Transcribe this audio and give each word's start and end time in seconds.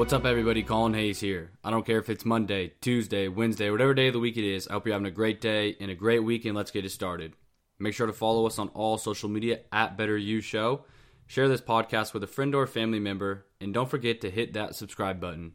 What's 0.00 0.14
up, 0.14 0.24
everybody? 0.24 0.62
Colin 0.62 0.94
Hayes 0.94 1.20
here. 1.20 1.50
I 1.62 1.70
don't 1.70 1.84
care 1.84 1.98
if 1.98 2.08
it's 2.08 2.24
Monday, 2.24 2.72
Tuesday, 2.80 3.28
Wednesday, 3.28 3.68
whatever 3.68 3.92
day 3.92 4.06
of 4.06 4.14
the 4.14 4.18
week 4.18 4.38
it 4.38 4.50
is. 4.50 4.66
I 4.66 4.72
hope 4.72 4.86
you're 4.86 4.94
having 4.94 5.06
a 5.06 5.10
great 5.10 5.42
day 5.42 5.76
and 5.78 5.90
a 5.90 5.94
great 5.94 6.20
weekend. 6.20 6.56
Let's 6.56 6.70
get 6.70 6.86
it 6.86 6.90
started. 6.90 7.34
Make 7.78 7.92
sure 7.92 8.06
to 8.06 8.12
follow 8.14 8.46
us 8.46 8.58
on 8.58 8.68
all 8.68 8.96
social 8.96 9.28
media 9.28 9.60
at 9.70 9.98
Better 9.98 10.16
You 10.16 10.40
Show. 10.40 10.86
Share 11.26 11.48
this 11.48 11.60
podcast 11.60 12.14
with 12.14 12.24
a 12.24 12.26
friend 12.26 12.54
or 12.54 12.66
family 12.66 12.98
member, 12.98 13.44
and 13.60 13.74
don't 13.74 13.90
forget 13.90 14.22
to 14.22 14.30
hit 14.30 14.54
that 14.54 14.74
subscribe 14.74 15.20
button. 15.20 15.52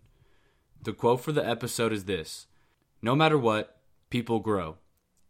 The 0.79 0.93
quote 0.93 1.21
for 1.21 1.31
the 1.31 1.43
episode 1.43 1.91
is 1.91 2.05
this 2.05 2.45
No 3.01 3.15
matter 3.15 3.39
what, 3.39 3.75
people 4.11 4.41
grow. 4.41 4.77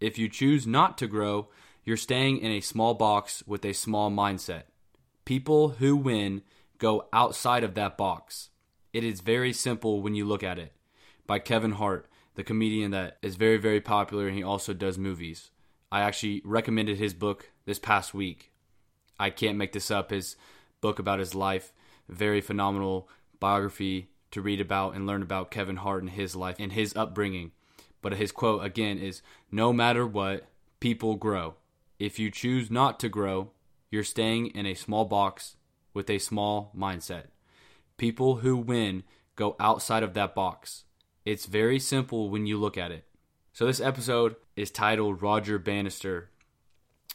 If 0.02 0.18
you 0.18 0.28
choose 0.28 0.68
not 0.68 0.98
to 0.98 1.08
grow, 1.08 1.48
you're 1.86 1.96
staying 1.96 2.40
in 2.40 2.52
a 2.52 2.60
small 2.60 2.94
box 2.94 3.44
with 3.48 3.64
a 3.64 3.72
small 3.72 4.12
mindset. 4.12 4.64
People 5.24 5.70
who 5.70 5.96
win 5.96 6.42
go 6.80 7.08
outside 7.14 7.64
of 7.64 7.76
that 7.76 7.98
box. 7.98 8.50
It 8.96 9.04
is 9.04 9.20
very 9.20 9.52
simple 9.52 10.02
when 10.02 10.16
you 10.16 10.24
look 10.24 10.42
at 10.42 10.58
it. 10.58 10.72
By 11.28 11.40
Kevin 11.40 11.74
Hart, 11.74 12.08
the 12.36 12.46
comedian 12.46 12.92
that 12.92 13.18
is 13.22 13.36
very, 13.36 13.58
very 13.58 13.82
popular 13.82 14.26
and 14.26 14.38
he 14.38 14.42
also 14.42 14.72
does 14.72 14.98
movies. 14.98 15.52
I 15.92 16.00
actually 16.00 16.42
recommended 16.46 16.98
his 16.98 17.14
book 17.14 17.52
this 17.66 17.78
past 17.78 18.14
week. 18.14 18.54
I 19.20 19.32
can't 19.32 19.58
make 19.58 19.74
this 19.74 19.92
up. 19.92 20.12
His 20.12 20.38
book 20.80 20.98
about 20.98 21.20
his 21.20 21.36
life, 21.36 21.74
very 22.08 22.40
phenomenal 22.40 23.10
biography 23.42 24.12
to 24.32 24.42
read 24.42 24.62
about 24.62 24.96
and 24.96 25.06
learn 25.06 25.22
about 25.22 25.52
Kevin 25.52 25.76
Hart 25.76 26.02
and 26.02 26.12
his 26.12 26.34
life 26.34 26.56
and 26.58 26.72
his 26.72 26.96
upbringing. 26.96 27.52
But 28.02 28.14
his 28.14 28.32
quote 28.32 28.64
again 28.64 28.98
is 28.98 29.22
No 29.52 29.74
matter 29.74 30.08
what, 30.08 30.48
people 30.80 31.16
grow. 31.16 31.56
If 32.00 32.18
you 32.18 32.32
choose 32.32 32.72
not 32.72 33.02
to 33.02 33.10
grow, 33.10 33.52
you're 33.92 34.06
staying 34.06 34.48
in 34.56 34.66
a 34.66 34.74
small 34.74 35.04
box 35.04 35.58
with 35.94 36.10
a 36.10 36.18
small 36.18 36.72
mindset. 36.74 37.26
People 37.98 38.38
who 38.38 38.58
win 38.58 39.04
go 39.36 39.56
outside 39.60 40.04
of 40.04 40.14
that 40.14 40.36
box. 40.36 40.84
It's 41.24 41.46
very 41.46 41.80
simple 41.80 42.30
when 42.30 42.46
you 42.46 42.58
look 42.58 42.78
at 42.78 42.92
it. 42.92 43.06
So, 43.54 43.66
this 43.66 43.80
episode 43.80 44.36
is 44.56 44.70
titled 44.70 45.22
Roger 45.22 45.58
Bannister. 45.58 46.30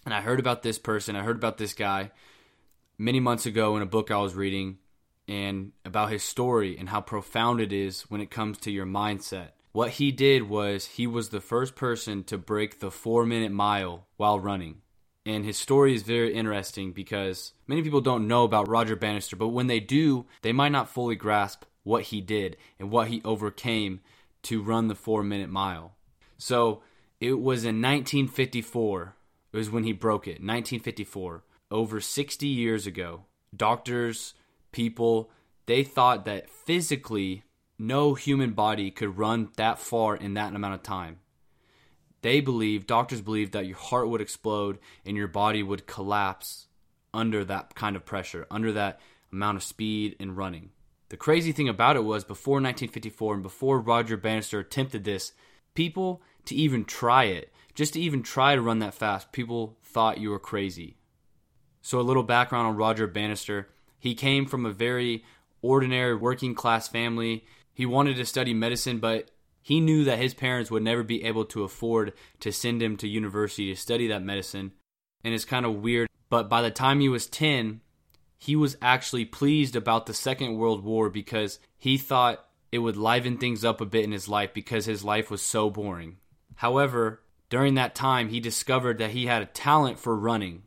And 0.05 0.15
I 0.15 0.23
heard 0.23 0.41
about 0.41 0.63
this 0.63 0.79
person, 0.79 1.17
I 1.17 1.23
heard 1.23 1.37
about 1.37 1.59
this 1.59 1.75
guy 1.75 2.11
many 2.97 3.21
months 3.21 3.47
ago 3.47 3.77
in 3.77 3.83
a 3.83 3.87
book 3.87 4.11
I 4.11 4.19
was 4.19 4.35
reading 4.35 4.79
and 5.27 5.73
about 5.85 6.11
his 6.11 6.23
story 6.23 6.77
and 6.77 6.89
how 6.89 7.01
profound 7.01 7.61
it 7.61 7.73
is 7.73 8.03
when 8.03 8.21
it 8.21 8.31
comes 8.31 8.59
to 8.59 8.71
your 8.71 8.87
mindset. 8.87 9.51
What 9.73 9.93
he 9.93 10.11
did 10.11 10.49
was 10.49 10.87
he 10.87 11.07
was 11.07 11.29
the 11.29 11.41
first 11.41 11.77
person 11.77 12.25
to 12.25 12.37
break 12.37 12.81
the 12.81 12.91
four 12.91 13.25
minute 13.25 13.53
mile 13.53 14.07
while 14.17 14.41
running. 14.41 14.83
And 15.27 15.45
his 15.45 15.59
story 15.59 15.95
is 15.95 16.03
very 16.03 16.33
interesting 16.35 16.93
because 16.93 17.53
many 17.67 17.83
people 17.83 18.01
don't 18.01 18.27
know 18.27 18.45
about 18.45 18.69
Roger 18.69 18.97
Bannister, 18.97 19.37
but 19.37 19.49
when 19.49 19.67
they 19.67 19.81
do, 19.81 20.27
they 20.43 20.53
might 20.53 20.73
not 20.73 20.89
fully 20.89 21.15
grasp 21.15 21.65
what 21.83 22.05
he 22.05 22.21
did 22.21 22.57
and 22.79 22.91
what 22.91 23.09
he 23.09 23.21
overcame 23.25 24.01
to 24.43 24.63
run 24.63 24.89
the 24.89 24.95
four 24.95 25.23
minute 25.23 25.51
mile. 25.51 25.93
So 26.39 26.83
it 27.21 27.35
was 27.35 27.65
in 27.65 27.83
1954, 27.83 29.15
it 29.53 29.57
was 29.57 29.71
when 29.71 29.85
he 29.85 29.93
broke 29.93 30.27
it, 30.27 30.41
1954, 30.41 31.45
over 31.71 32.01
60 32.01 32.47
years 32.47 32.87
ago. 32.87 33.25
Doctors, 33.55 34.35
people, 34.73 35.31
they 35.67 35.85
thought 35.85 36.25
that 36.25 36.49
physically 36.49 37.43
no 37.79 38.15
human 38.15 38.53
body 38.53 38.91
could 38.91 39.19
run 39.19 39.51
that 39.57 39.79
far 39.79 40.17
in 40.17 40.35
that 40.35 40.55
amount 40.55 40.75
of 40.75 40.83
time. 40.83 41.19
They 42.23 42.41
believe, 42.41 42.87
doctors 42.87 43.21
believe, 43.21 43.53
that 43.53 43.67
your 43.67 43.77
heart 43.77 44.09
would 44.09 44.21
explode 44.21 44.79
and 45.07 45.17
your 45.17 45.29
body 45.29 45.63
would 45.63 45.87
collapse 45.87 46.67
under 47.15 47.45
that 47.45 47.75
kind 47.75 47.97
of 47.97 48.05
pressure, 48.05 48.47
under 48.51 48.73
that 48.73 49.01
amount 49.33 49.57
of 49.57 49.63
speed 49.63 50.17
and 50.21 50.37
running. 50.37 50.71
The 51.09 51.17
crazy 51.17 51.53
thing 51.53 51.69
about 51.69 51.97
it 51.97 52.05
was 52.05 52.23
before 52.25 52.55
1954 52.55 53.35
and 53.35 53.43
before 53.43 53.81
Roger 53.81 54.17
Bannister 54.17 54.61
attempted 54.61 55.05
this, 55.05 55.33
people 55.75 56.23
to 56.45 56.55
even 56.55 56.85
try 56.85 57.25
it, 57.25 57.53
just 57.75 57.95
to 57.95 58.01
even 58.01 58.23
try 58.23 58.55
to 58.55 58.63
run 58.63 58.79
that 58.81 58.95
fast, 58.95 59.33
people 59.33 59.77
thought 59.83 60.19
you 60.19 60.31
were 60.31 60.39
crazy. 60.39 60.97
So, 61.83 61.99
a 61.99 62.03
little 62.03 62.23
background 62.23 62.69
on 62.69 62.77
Roger 62.77 63.07
Bannister. 63.07 63.69
He 63.99 64.15
came 64.15 64.47
from 64.47 64.67
a 64.67 64.73
very 64.73 65.25
ordinary 65.63 66.15
working 66.15 66.55
class 66.55 66.89
family. 66.89 67.45
He 67.73 67.87
wanted 67.87 68.17
to 68.17 68.27
study 68.27 68.55
medicine, 68.55 68.99
but 68.99 69.31
he 69.63 69.81
knew 69.81 70.05
that 70.05 70.19
his 70.19 70.35
parents 70.35 70.71
would 70.71 70.83
never 70.83 71.03
be 71.03 71.25
able 71.25 71.45
to 71.47 71.65
afford 71.65 72.13
to 72.41 72.53
send 72.53 72.83
him 72.83 72.97
to 72.97 73.09
university 73.09 73.73
to 73.73 73.81
study 73.81 74.09
that 74.09 74.23
medicine. 74.23 74.73
And 75.23 75.35
it's 75.35 75.45
kind 75.45 75.67
of 75.67 75.77
weird, 75.77 76.09
but 76.29 76.49
by 76.49 76.63
the 76.63 76.71
time 76.71 77.01
he 77.01 77.09
was 77.09 77.27
10, 77.27 77.81
he 78.39 78.57
was 78.57 78.77
actually 78.81 79.27
pleased 79.27 79.77
about 79.77 80.07
the 80.07 80.15
Second 80.15 80.57
World 80.57 80.83
War 80.83 81.11
because 81.11 81.59
he 81.77 81.99
thought 81.99 82.47
it 82.73 82.79
would 82.79 82.97
liven 82.97 83.37
things 83.37 83.65
up 83.65 83.81
a 83.81 83.87
bit 83.87 84.05
in 84.05 84.13
his 84.13 84.29
life 84.29 84.55
because 84.55 84.87
his 84.87 85.05
life 85.05 85.31
was 85.31 85.43
so 85.43 85.69
boring. 85.69 86.17
However, 86.57 87.23
during 87.51 87.75
that 87.75 87.95
time, 87.95 88.29
he 88.29 88.41
discovered 88.41 88.99
that 88.99 89.11
he 89.11 89.27
had 89.27 89.43
a 89.43 89.47
talent 89.47 89.99
for 89.99 90.17
running 90.17 90.63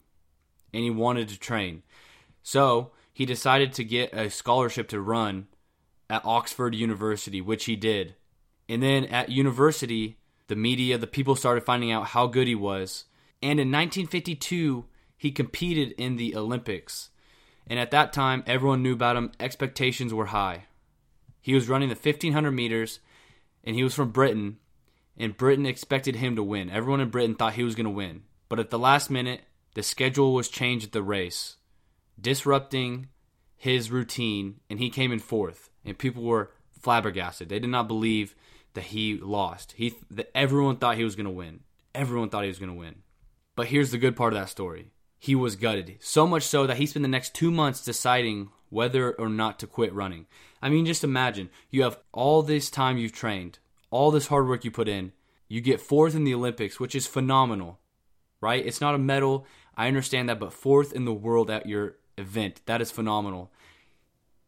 and 0.72 0.84
he 0.84 0.92
wanted 0.92 1.30
to 1.30 1.40
train. 1.40 1.82
So 2.44 2.92
he 3.14 3.26
decided 3.26 3.74
to 3.74 3.84
get 3.84 4.14
a 4.14 4.30
scholarship 4.30 4.90
to 4.90 5.02
run 5.02 5.48
at 6.10 6.26
Oxford 6.26 6.76
University, 6.76 7.42
which 7.42 7.66
he 7.66 7.76
did. 7.76 8.16
And 8.74 8.82
then 8.82 9.06
at 9.06 9.30
university, 9.30 10.18
the 10.48 10.56
media, 10.56 10.98
the 10.98 11.06
people 11.06 11.36
started 11.36 11.64
finding 11.64 11.92
out 11.92 12.08
how 12.08 12.26
good 12.26 12.48
he 12.48 12.56
was. 12.56 13.04
And 13.40 13.60
in 13.60 13.72
1952, 13.72 14.86
he 15.16 15.30
competed 15.30 15.92
in 15.92 16.16
the 16.16 16.36
Olympics. 16.36 17.12
And 17.68 17.78
at 17.78 17.92
that 17.92 18.14
time, 18.14 18.44
everyone 18.48 18.82
knew 18.82 18.94
about 18.94 19.16
him. 19.16 19.32
Expectations 19.40 20.12
were 20.12 20.26
high. 20.26 20.64
He 21.40 21.54
was 21.54 21.70
running 21.70 21.90
the 21.90 21.94
1500 21.94 22.50
meters, 22.50 23.00
and 23.64 23.76
he 23.76 23.84
was 23.84 23.94
from 23.94 24.10
Britain. 24.10 24.58
And 25.18 25.38
Britain 25.38 25.68
expected 25.68 26.16
him 26.16 26.36
to 26.36 26.42
win. 26.42 26.72
Everyone 26.72 27.00
in 27.00 27.12
Britain 27.12 27.36
thought 27.36 27.54
he 27.54 27.64
was 27.64 27.76
going 27.76 27.84
to 27.84 27.92
win. 27.92 28.24
But 28.50 28.60
at 28.60 28.72
the 28.72 28.80
last 28.80 29.12
minute, 29.12 29.42
the 29.76 29.84
schedule 29.84 30.34
was 30.34 30.50
changed 30.50 30.88
at 30.88 30.92
the 30.94 31.04
race, 31.04 31.58
disrupting 32.20 33.10
his 33.56 33.92
routine, 33.92 34.62
and 34.68 34.80
he 34.80 34.90
came 34.90 35.12
in 35.12 35.20
fourth. 35.20 35.70
And 35.86 35.96
people 35.96 36.24
were 36.24 36.54
flabbergasted. 36.82 37.50
They 37.50 37.60
did 37.60 37.70
not 37.70 37.88
believe 37.88 38.34
that 38.74 38.86
he 38.86 39.18
lost. 39.18 39.74
He 39.78 39.94
that 40.12 40.32
everyone 40.36 40.78
thought 40.78 40.98
he 40.98 41.04
was 41.04 41.16
going 41.16 41.26
to 41.26 41.32
win. 41.32 41.62
Everyone 41.94 42.30
thought 42.30 42.44
he 42.44 42.50
was 42.50 42.60
going 42.60 42.72
to 42.72 42.78
win. 42.78 43.04
But 43.56 43.68
here's 43.68 43.92
the 43.92 43.98
good 43.98 44.16
part 44.16 44.34
of 44.34 44.40
that 44.40 44.50
story. 44.50 44.92
He 45.20 45.36
was 45.36 45.56
gutted. 45.56 45.98
So 46.00 46.28
much 46.28 46.44
so 46.44 46.68
that 46.68 46.78
he 46.78 46.86
spent 46.86 47.04
the 47.04 47.08
next 47.08 47.34
2 47.36 47.52
months 47.52 47.86
deciding 47.86 48.50
whether 48.70 49.14
or 49.14 49.30
not 49.30 49.60
to 49.60 49.68
quit 49.68 49.94
running. 49.94 50.26
I 50.62 50.70
mean, 50.70 50.86
just 50.86 51.04
imagine 51.04 51.50
you 51.70 51.84
have 51.84 52.00
all 52.12 52.42
this 52.42 52.70
time 52.70 52.98
you've 52.98 53.14
trained, 53.14 53.60
all 53.92 54.12
this 54.12 54.28
hard 54.28 54.48
work 54.48 54.66
you 54.66 54.72
put 54.72 54.88
in. 54.88 55.12
You 55.48 55.62
get 55.62 55.80
fourth 55.80 56.16
in 56.16 56.24
the 56.24 56.34
Olympics, 56.34 56.80
which 56.80 56.96
is 56.96 57.06
phenomenal, 57.06 57.80
right? 58.42 58.66
It's 58.66 58.82
not 58.82 58.96
a 58.96 58.98
medal. 58.98 59.46
I 59.78 59.88
understand 59.88 60.28
that, 60.30 60.40
but 60.40 60.52
fourth 60.52 60.92
in 60.92 61.06
the 61.06 61.14
world 61.14 61.52
at 61.52 61.68
your 61.68 61.98
event, 62.18 62.62
that 62.66 62.82
is 62.82 62.92
phenomenal. 62.92 63.52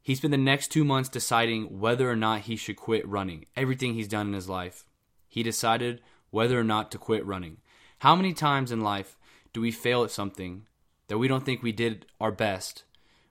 He 0.06 0.14
spent 0.14 0.30
the 0.30 0.38
next 0.38 0.68
two 0.68 0.84
months 0.84 1.10
deciding 1.10 1.80
whether 1.80 2.08
or 2.08 2.16
not 2.16 2.42
he 2.42 2.58
should 2.58 2.76
quit 2.76 3.08
running. 3.08 3.48
Everything 3.56 3.96
he's 3.96 4.08
done 4.08 4.28
in 4.28 4.34
his 4.34 4.48
life, 4.48 4.86
he 5.28 5.42
decided 5.42 6.00
whether 6.30 6.60
or 6.60 6.64
not 6.64 6.92
to 6.92 7.00
quit 7.00 7.26
running. 7.26 7.58
How 7.98 8.16
many 8.16 8.32
times 8.32 8.72
in 8.72 8.82
life 8.82 9.18
do 9.52 9.62
we 9.62 9.72
fail 9.72 10.04
at 10.04 10.12
something 10.12 10.68
that 11.08 11.18
we 11.18 11.28
don't 11.28 11.44
think 11.44 11.64
we 11.64 11.72
did 11.72 12.06
our 12.22 12.32
best? 12.32 12.84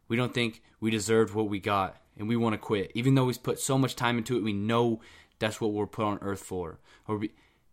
We 0.09 0.17
don't 0.17 0.35
think 0.35 0.63
we 0.81 0.91
deserved 0.91 1.33
what 1.33 1.49
we 1.49 1.61
got, 1.61 1.97
and 2.17 2.27
we 2.27 2.35
want 2.35 2.55
to 2.55 2.59
quit. 2.59 2.91
Even 2.97 3.15
though 3.15 3.27
we've 3.27 3.41
put 3.41 3.61
so 3.61 3.79
much 3.79 3.95
time 3.95 4.19
into 4.19 4.37
it, 4.37 4.43
we 4.43 4.53
know 4.53 5.01
that's 5.39 5.61
what 5.61 5.73
we're 5.73 5.87
put 5.87 6.07
on 6.07 6.19
earth 6.23 6.43
for, 6.43 6.81
or 7.07 7.19
we 7.19 7.31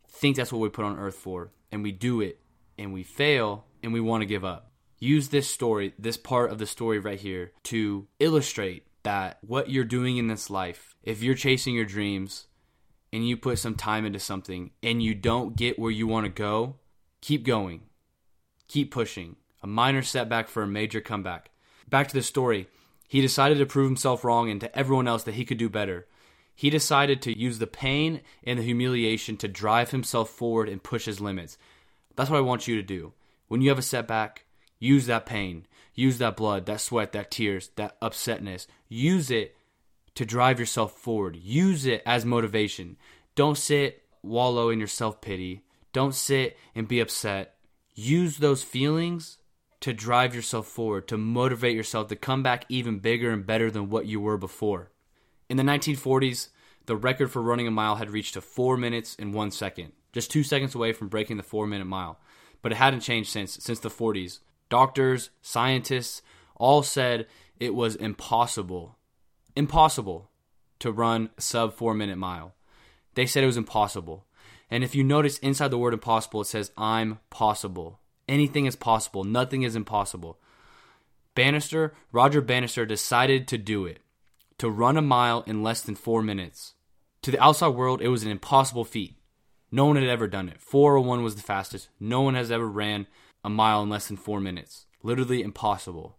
think 0.08 0.36
that's 0.36 0.54
what 0.54 0.62
we 0.62 0.70
put 0.70 0.86
on 0.86 1.00
earth 1.00 1.16
for, 1.16 1.50
and 1.72 1.82
we 1.82 1.92
do 1.92 2.22
it, 2.22 2.40
and 2.78 2.94
we 2.94 3.02
fail, 3.02 3.66
and 3.82 3.94
we 3.94 4.00
want 4.00 4.22
to 4.22 4.28
give 4.28 4.46
up. 4.46 4.70
Use 5.00 5.30
this 5.30 5.50
story, 5.50 5.96
this 5.98 6.18
part 6.18 6.52
of 6.52 6.60
the 6.60 6.68
story 6.68 7.00
right 7.00 7.20
here, 7.20 7.52
to 7.64 8.08
illustrate 8.20 8.86
that 9.04 9.40
what 9.42 9.70
you're 9.70 9.84
doing 9.84 10.18
in 10.18 10.28
this 10.28 10.50
life, 10.50 10.96
if 11.04 11.24
you're 11.24 11.36
chasing 11.36 11.76
your 11.76 11.86
dreams 11.86 12.48
and 13.12 13.28
you 13.28 13.36
put 13.38 13.60
some 13.60 13.76
time 13.76 14.06
into 14.06 14.20
something 14.20 14.72
and 14.82 15.02
you 15.02 15.14
don't 15.14 15.56
get 15.56 15.80
where 15.80 15.92
you 15.92 16.08
want 16.08 16.26
to 16.26 16.32
go, 16.32 16.76
keep 17.22 17.46
going. 17.46 17.82
Keep 18.68 18.92
pushing. 18.92 19.36
A 19.64 19.68
minor 19.68 20.02
setback 20.02 20.48
for 20.48 20.64
a 20.64 20.68
major 20.68 21.02
comeback. 21.02 21.52
Back 21.90 22.08
to 22.08 22.14
the 22.14 22.22
story. 22.22 22.68
He 23.08 23.22
decided 23.22 23.58
to 23.58 23.66
prove 23.66 23.90
himself 23.90 24.24
wrong 24.24 24.50
and 24.50 24.62
to 24.62 24.78
everyone 24.78 25.08
else 25.08 25.24
that 25.24 25.36
he 25.36 25.46
could 25.46 25.58
do 25.58 25.70
better. 25.70 26.08
He 26.56 26.70
decided 26.70 27.22
to 27.22 27.38
use 27.38 27.60
the 27.60 27.68
pain 27.68 28.22
and 28.44 28.60
the 28.60 28.64
humiliation 28.64 29.36
to 29.38 29.48
drive 29.48 29.92
himself 29.92 30.30
forward 30.30 30.70
and 30.70 30.82
push 30.82 31.06
his 31.06 31.20
limits. 31.20 31.58
That's 32.16 32.30
what 32.30 32.38
I 32.38 32.42
want 32.42 32.68
you 32.68 32.76
to 32.76 32.84
do. 32.84 33.14
When 33.48 33.62
you 33.62 33.70
have 33.70 33.80
a 33.80 33.84
setback, 33.84 34.46
use 34.82 35.06
that 35.06 35.26
pain. 35.26 35.66
Use 35.94 36.18
that 36.18 36.36
blood, 36.36 36.66
that 36.66 36.82
sweat, 36.82 37.14
that 37.14 37.32
tears, 37.32 37.70
that 37.76 38.00
upsetness. 38.02 38.68
Use 38.90 39.32
it 39.32 39.56
to 40.16 40.26
drive 40.26 40.60
yourself 40.60 40.94
forward. 40.94 41.38
Use 41.38 41.86
it 41.86 42.02
as 42.06 42.26
motivation. 42.26 42.98
Don't 43.36 43.58
sit, 43.58 44.04
wallow 44.22 44.70
in 44.70 44.80
your 44.80 44.88
self 44.88 45.22
pity. 45.22 45.64
Don't 45.94 46.16
sit 46.16 46.58
and 46.76 46.88
be 46.88 47.00
upset. 47.00 47.56
Use 47.94 48.38
those 48.38 48.64
feelings 48.64 49.38
to 49.82 49.94
drive 49.94 50.34
yourself 50.36 50.68
forward, 50.68 51.08
to 51.08 51.18
motivate 51.18 51.76
yourself 51.76 52.08
to 52.08 52.16
come 52.16 52.44
back 52.44 52.66
even 52.70 53.00
bigger 53.00 53.32
and 53.32 53.46
better 53.46 53.70
than 53.70 53.90
what 53.90 54.06
you 54.06 54.20
were 54.20 54.38
before. 54.38 54.92
In 55.50 55.58
the 55.58 55.64
1940s, 55.64 56.50
the 56.86 56.96
record 56.96 57.32
for 57.32 57.42
running 57.42 57.68
a 57.68 57.72
mile 57.72 57.96
had 57.96 58.10
reached 58.10 58.36
to 58.36 58.42
4 58.42 58.78
minutes 58.78 59.16
and 59.20 59.34
1 59.34 59.52
second, 59.52 59.92
just 60.14 60.32
2 60.32 60.44
seconds 60.44 60.76
away 60.76 60.94
from 60.94 61.10
breaking 61.10 61.38
the 61.38 61.44
4 61.44 61.68
minute 61.68 61.86
mile. 61.86 62.20
But 62.62 62.72
it 62.72 62.76
hadn't 62.76 63.02
changed 63.02 63.30
since 63.30 63.54
since 63.54 63.80
the 63.80 63.90
40s. 63.90 64.40
Doctors, 64.72 65.32
scientists 65.42 66.22
all 66.56 66.82
said 66.82 67.28
it 67.60 67.76
was 67.76 67.98
impossible. 67.98 68.98
Impossible 69.54 70.32
to 70.80 70.94
run 70.94 71.30
a 71.38 71.42
sub 71.42 71.74
4 71.74 71.94
minute 71.94 72.18
mile. 72.18 72.56
They 73.16 73.26
said 73.26 73.44
it 73.44 73.48
was 73.48 73.58
impossible. 73.58 74.26
And 74.70 74.82
if 74.82 74.96
you 74.96 75.04
notice 75.04 75.40
inside 75.40 75.68
the 75.68 75.78
word 75.78 75.94
impossible, 75.94 76.40
it 76.40 76.48
says, 76.48 76.72
I'm 76.78 77.20
possible. 77.30 78.00
Anything 78.30 78.66
is 78.66 78.78
possible. 78.78 79.26
Nothing 79.26 79.64
is 79.64 79.76
impossible. 79.76 80.40
Bannister, 81.36 81.94
Roger 82.14 82.40
Bannister, 82.40 82.86
decided 82.86 83.50
to 83.50 83.58
do 83.58 83.86
it, 83.86 84.00
to 84.58 84.70
run 84.70 84.96
a 84.96 85.02
mile 85.02 85.44
in 85.46 85.64
less 85.64 85.82
than 85.82 85.96
four 85.96 86.22
minutes. 86.22 86.76
To 87.24 87.32
the 87.32 87.44
outside 87.44 87.76
world, 87.76 88.02
it 88.02 88.08
was 88.08 88.24
an 88.24 88.32
impossible 88.32 88.86
feat. 88.86 89.18
No 89.70 89.86
one 89.86 89.98
had 89.98 90.08
ever 90.08 90.30
done 90.30 90.48
it. 90.48 90.62
401 90.62 91.24
was 91.24 91.36
the 91.36 91.42
fastest. 91.42 91.90
No 92.00 92.22
one 92.22 92.36
has 92.36 92.52
ever 92.52 92.70
ran 92.70 93.08
a 93.44 93.50
mile 93.50 93.84
in 93.84 93.90
less 93.90 94.08
than 94.08 94.18
four 94.18 94.40
minutes. 94.40 94.86
Literally 95.04 95.42
impossible. 95.42 96.18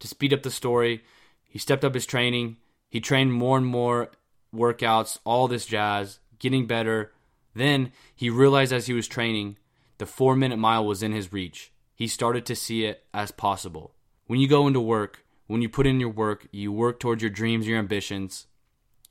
To 0.00 0.08
speed 0.08 0.32
up 0.32 0.42
the 0.42 0.50
story, 0.50 1.02
he 1.44 1.58
stepped 1.58 1.84
up 1.84 1.94
his 1.94 2.06
training. 2.06 2.56
He 2.88 3.00
trained 3.00 3.32
more 3.32 3.56
and 3.56 3.66
more 3.66 4.10
workouts, 4.54 5.18
all 5.24 5.48
this 5.48 5.66
jazz, 5.66 6.18
getting 6.38 6.66
better, 6.66 7.12
then 7.54 7.92
he 8.14 8.30
realized 8.30 8.72
as 8.72 8.86
he 8.86 8.92
was 8.92 9.08
training, 9.08 9.56
the 9.98 10.06
four 10.06 10.36
minute 10.36 10.58
mile 10.58 10.84
was 10.84 11.02
in 11.02 11.12
his 11.12 11.32
reach. 11.32 11.72
He 11.94 12.06
started 12.06 12.46
to 12.46 12.56
see 12.56 12.84
it 12.84 13.04
as 13.12 13.30
possible. 13.30 13.94
When 14.26 14.40
you 14.40 14.48
go 14.48 14.66
into 14.66 14.80
work, 14.80 15.24
when 15.46 15.62
you 15.62 15.68
put 15.68 15.86
in 15.86 16.00
your 16.00 16.10
work, 16.10 16.46
you 16.52 16.72
work 16.72 17.00
towards 17.00 17.22
your 17.22 17.30
dreams, 17.30 17.66
your 17.66 17.78
ambitions, 17.78 18.46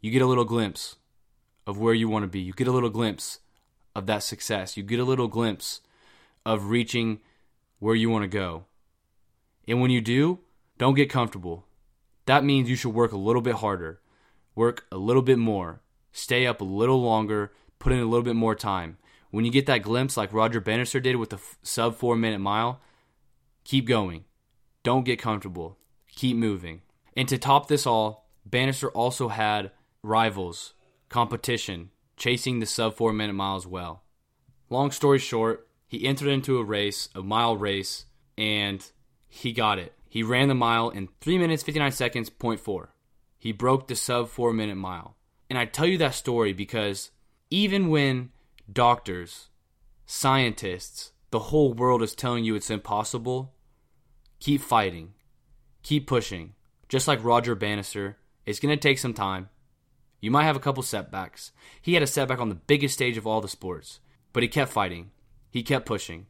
you 0.01 0.11
get 0.11 0.21
a 0.21 0.27
little 0.27 0.45
glimpse 0.45 0.95
of 1.67 1.77
where 1.77 1.93
you 1.93 2.07
want 2.07 2.23
to 2.23 2.27
be. 2.27 2.39
You 2.39 2.53
get 2.53 2.67
a 2.67 2.71
little 2.71 2.89
glimpse 2.89 3.39
of 3.93 4.05
that 4.07 4.23
success. 4.23 4.77
You 4.77 4.83
get 4.83 4.99
a 4.99 5.03
little 5.03 5.27
glimpse 5.27 5.81
of 6.45 6.69
reaching 6.69 7.19
where 7.79 7.95
you 7.95 8.09
want 8.09 8.23
to 8.23 8.27
go. 8.27 8.65
And 9.67 9.81
when 9.81 9.91
you 9.91 10.01
do, 10.01 10.39
don't 10.77 10.95
get 10.95 11.09
comfortable. 11.09 11.65
That 12.25 12.43
means 12.43 12.69
you 12.69 12.75
should 12.75 12.93
work 12.93 13.11
a 13.11 13.17
little 13.17 13.41
bit 13.41 13.55
harder, 13.55 14.01
work 14.55 14.85
a 14.91 14.97
little 14.97 15.21
bit 15.21 15.39
more, 15.39 15.81
stay 16.11 16.45
up 16.45 16.61
a 16.61 16.65
little 16.65 17.01
longer, 17.01 17.53
put 17.79 17.93
in 17.93 17.99
a 17.99 18.05
little 18.05 18.23
bit 18.23 18.35
more 18.35 18.55
time. 18.55 18.97
When 19.31 19.45
you 19.45 19.51
get 19.51 19.65
that 19.67 19.83
glimpse, 19.83 20.17
like 20.17 20.33
Roger 20.33 20.59
Bannister 20.59 20.99
did 20.99 21.15
with 21.15 21.29
the 21.29 21.39
sub 21.63 21.95
four 21.95 22.15
minute 22.15 22.39
mile, 22.39 22.81
keep 23.63 23.87
going. 23.87 24.25
Don't 24.83 25.05
get 25.05 25.19
comfortable. 25.19 25.77
Keep 26.07 26.37
moving. 26.37 26.81
And 27.15 27.27
to 27.29 27.37
top 27.37 27.67
this 27.67 27.85
all, 27.85 28.29
Bannister 28.45 28.89
also 28.89 29.27
had 29.27 29.71
rivals, 30.01 30.73
competition, 31.09 31.91
chasing 32.17 32.59
the 32.59 32.65
sub 32.65 32.95
four 32.95 33.13
minute 33.13 33.33
mile 33.33 33.55
as 33.55 33.67
well. 33.67 34.03
Long 34.69 34.91
story 34.91 35.19
short, 35.19 35.67
he 35.89 36.06
entered 36.06 36.27
into 36.27 36.59
a 36.59 36.63
race, 36.63 37.09
a 37.15 37.21
mile 37.24 37.57
race, 37.57 38.06
and 38.38 38.86
he 39.27 39.51
got 39.51 39.80
it. 39.80 39.94
He 40.07 40.21
ran 40.21 40.47
the 40.47 40.56
mile 40.56 40.89
in 40.89 41.09
3 41.19 41.39
minutes 41.39 41.63
59 41.63 41.91
seconds, 41.91 42.30
point 42.30 42.59
four. 42.59 42.94
He 43.39 43.51
broke 43.51 43.88
the 43.88 43.95
sub 43.95 44.30
4 44.30 44.53
minute 44.53 44.75
mile. 44.75 45.18
And 45.50 45.57
I 45.57 45.65
tell 45.65 45.88
you 45.88 45.97
that 45.97 46.13
story 46.13 46.53
because 46.53 47.09
even 47.50 47.89
when 47.89 48.30
doctors, 48.71 49.50
scientists, 50.06 51.12
the 51.31 51.39
whole 51.39 51.74
world 51.74 52.03
is 52.03 52.13
telling 52.13 52.44
you 52.44 52.53
it's 52.53 52.69
impossible, 52.69 53.56
keep 54.39 54.62
fighting, 54.62 55.13
keep 55.81 56.06
pushing. 56.06 56.53
Just 56.88 57.07
like 57.07 57.24
Roger 57.24 57.56
Bannister, 57.56 58.18
it's 58.45 58.59
going 58.59 58.75
to 58.75 58.81
take 58.81 59.00
some 59.00 59.13
time. 59.13 59.50
You 60.21 60.30
might 60.30 60.44
have 60.44 60.56
a 60.56 60.59
couple 60.59 60.83
setbacks. 60.83 61.51
He 61.81 61.95
had 61.95 62.03
a 62.03 62.07
setback 62.07 62.39
on 62.39 62.50
the 62.50 62.56
biggest 62.56 62.94
stage 62.94 63.18
of 63.18 63.25
all 63.25 63.42
the 63.42 63.47
sports, 63.47 64.00
but 64.33 64.44
he 64.44 64.50
kept 64.50 64.71
fighting, 64.71 65.12
he 65.49 65.63
kept 65.63 65.85
pushing, 65.85 66.27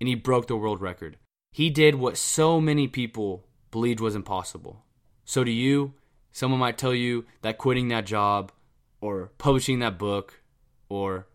and 0.00 0.08
he 0.08 0.14
broke 0.14 0.46
the 0.46 0.56
world 0.56 0.80
record. 0.80 1.18
He 1.52 1.70
did 1.70 1.94
what 1.94 2.16
so 2.16 2.60
many 2.60 2.88
people 2.88 3.46
believed 3.70 4.00
was 4.00 4.14
impossible. 4.14 4.84
So, 5.24 5.42
to 5.44 5.50
you, 5.50 5.94
someone 6.32 6.60
might 6.60 6.78
tell 6.78 6.94
you 6.94 7.24
that 7.42 7.58
quitting 7.58 7.88
that 7.88 8.06
job 8.06 8.52
or 9.00 9.30
publishing 9.38 9.78
that 9.80 9.98
book 9.98 10.40
or 10.88 11.26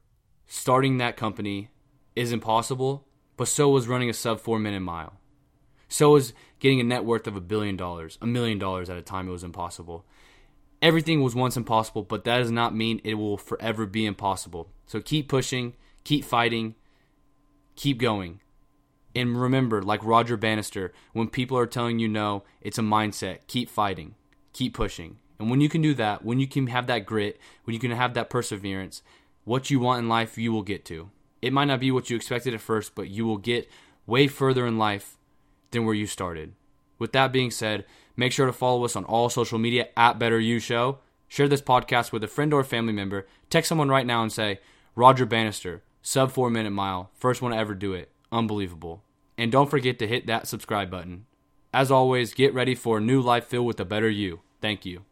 starting 0.45 0.97
that 0.97 1.17
company 1.17 1.69
is 2.15 2.31
impossible, 2.31 3.07
but 3.37 3.47
so 3.47 3.69
was 3.69 3.87
running 3.87 4.09
a 4.09 4.13
sub 4.13 4.39
four 4.39 4.59
minute 4.59 4.81
mile. 4.81 5.13
So 5.87 6.11
was 6.11 6.33
getting 6.59 6.79
a 6.79 6.83
net 6.83 7.03
worth 7.03 7.27
of 7.27 7.35
a 7.35 7.41
billion 7.41 7.75
dollars, 7.75 8.17
a 8.21 8.27
million 8.27 8.59
dollars 8.59 8.89
at 8.89 8.97
a 8.97 9.01
time 9.01 9.27
it 9.27 9.31
was 9.31 9.43
impossible. 9.43 10.05
Everything 10.81 11.21
was 11.21 11.35
once 11.35 11.57
impossible, 11.57 12.03
but 12.03 12.23
that 12.23 12.39
does 12.39 12.51
not 12.51 12.75
mean 12.75 13.01
it 13.03 13.15
will 13.15 13.37
forever 13.37 13.85
be 13.85 14.05
impossible. 14.05 14.69
So 14.85 14.99
keep 14.99 15.27
pushing, 15.27 15.73
keep 16.03 16.23
fighting, 16.23 16.75
keep 17.81 17.97
going. 17.97 18.39
And 19.15 19.41
remember, 19.41 19.81
like 19.81 20.03
Roger 20.03 20.37
Bannister, 20.37 20.93
when 21.13 21.29
people 21.29 21.57
are 21.57 21.65
telling 21.65 21.97
you 21.97 22.07
no, 22.07 22.43
it's 22.61 22.77
a 22.77 22.83
mindset. 22.83 23.39
Keep 23.47 23.71
fighting, 23.71 24.13
keep 24.53 24.75
pushing. 24.75 25.17
And 25.39 25.49
when 25.49 25.61
you 25.61 25.67
can 25.67 25.81
do 25.81 25.95
that, 25.95 26.23
when 26.23 26.39
you 26.39 26.45
can 26.45 26.67
have 26.67 26.85
that 26.85 27.07
grit, 27.07 27.39
when 27.63 27.73
you 27.73 27.79
can 27.79 27.89
have 27.89 28.13
that 28.13 28.29
perseverance, 28.29 29.01
what 29.45 29.71
you 29.71 29.79
want 29.79 29.97
in 29.97 30.07
life, 30.07 30.37
you 30.37 30.51
will 30.51 30.61
get 30.61 30.85
to. 30.85 31.09
It 31.41 31.53
might 31.53 31.65
not 31.65 31.79
be 31.79 31.89
what 31.89 32.11
you 32.11 32.15
expected 32.15 32.53
at 32.53 32.61
first, 32.61 32.93
but 32.93 33.09
you 33.09 33.25
will 33.25 33.39
get 33.39 33.67
way 34.05 34.27
further 34.27 34.67
in 34.67 34.77
life 34.77 35.17
than 35.71 35.83
where 35.83 35.95
you 35.95 36.05
started. 36.05 36.53
With 36.99 37.13
that 37.13 37.33
being 37.33 37.49
said, 37.49 37.85
make 38.15 38.31
sure 38.31 38.45
to 38.45 38.53
follow 38.53 38.85
us 38.85 38.95
on 38.95 39.05
all 39.05 39.27
social 39.29 39.57
media 39.57 39.87
at 39.97 40.19
Better 40.19 40.39
You 40.39 40.59
Show. 40.59 40.99
Share 41.27 41.47
this 41.47 41.63
podcast 41.63 42.11
with 42.11 42.23
a 42.23 42.27
friend 42.27 42.53
or 42.53 42.63
family 42.63 42.93
member. 42.93 43.25
Text 43.49 43.69
someone 43.69 43.89
right 43.89 44.05
now 44.05 44.21
and 44.21 44.31
say, 44.31 44.59
Roger 44.95 45.25
Bannister, 45.25 45.81
sub 46.01 46.31
four 46.31 46.49
minute 46.49 46.71
mile, 46.71 47.11
first 47.15 47.41
one 47.41 47.51
to 47.51 47.57
ever 47.57 47.75
do 47.75 47.93
it. 47.93 48.11
Unbelievable. 48.31 49.03
And 49.37 49.51
don't 49.51 49.69
forget 49.69 49.99
to 49.99 50.07
hit 50.07 50.27
that 50.27 50.47
subscribe 50.47 50.89
button. 50.89 51.25
As 51.73 51.89
always, 51.89 52.33
get 52.33 52.53
ready 52.53 52.75
for 52.75 52.97
a 52.97 53.01
new 53.01 53.21
life 53.21 53.45
filled 53.45 53.65
with 53.65 53.79
a 53.79 53.85
better 53.85 54.09
you. 54.09 54.41
Thank 54.61 54.85
you. 54.85 55.05